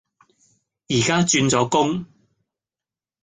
[0.87, 2.07] 而家轉咗工